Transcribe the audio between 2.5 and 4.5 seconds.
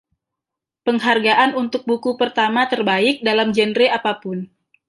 terbaik dalam genre apa pun.